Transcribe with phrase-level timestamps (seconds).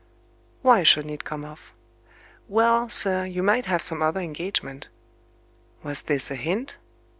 [0.63, 1.73] "Why shouldn't it come off?"
[2.47, 4.87] "Well, sir, you might have some other engagement."
[5.83, 6.79] Was this a hint?